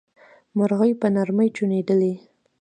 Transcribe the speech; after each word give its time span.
مرغۍ 0.57 0.91
په 1.01 1.07
نرمۍ 1.15 1.49
چوڼيدلې. 1.55 2.13